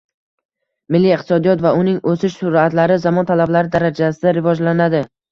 [0.93, 5.07] Milliy iqtisodiyot va uning o‘sish sur’atlari zamon talablari darajasida rivojlanading